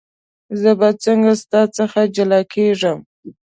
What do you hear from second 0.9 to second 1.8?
څنګه ستا